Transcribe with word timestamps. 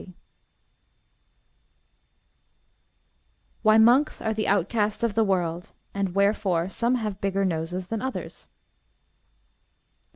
Why 3.61 3.77
monks 3.77 4.19
are 4.19 4.33
the 4.33 4.47
outcasts 4.47 5.03
of 5.03 5.13
the 5.13 5.23
world; 5.23 5.73
and 5.93 6.15
wherefore 6.15 6.69
some 6.69 6.95
have 6.95 7.21
bigger 7.21 7.45
noses 7.45 7.85
than 7.89 8.01
others. 8.01 8.49